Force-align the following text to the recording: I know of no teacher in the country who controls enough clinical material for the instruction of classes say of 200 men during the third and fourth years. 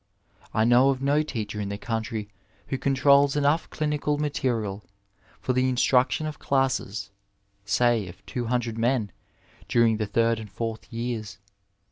I 0.51 0.63
know 0.65 0.89
of 0.89 0.99
no 1.03 1.21
teacher 1.21 1.61
in 1.61 1.69
the 1.69 1.77
country 1.77 2.27
who 2.69 2.79
controls 2.79 3.35
enough 3.35 3.69
clinical 3.69 4.17
material 4.17 4.83
for 5.39 5.53
the 5.53 5.69
instruction 5.69 6.25
of 6.25 6.39
classes 6.39 7.11
say 7.65 8.07
of 8.07 8.25
200 8.25 8.79
men 8.79 9.11
during 9.67 9.97
the 9.97 10.07
third 10.07 10.39
and 10.39 10.49
fourth 10.51 10.91
years. 10.91 11.37